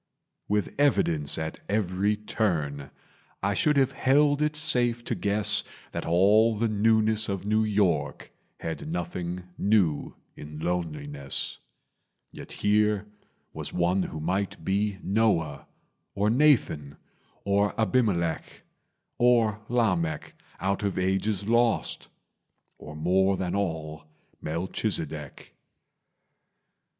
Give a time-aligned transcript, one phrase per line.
[0.47, 2.89] With evidence at every turn,
[3.43, 8.31] I should have held it safe to guess That all the newness of New York
[8.61, 11.59] Had nothing new in loneliness;
[12.31, 13.05] Yet here
[13.53, 15.67] was one who might be Noah,
[16.15, 16.97] Or Nathan,
[17.45, 18.63] or Abimelech,
[19.19, 22.07] Or Lamech, out of ages lost,
[22.79, 24.05] Or, more than all,
[24.41, 25.53] Melchizedek.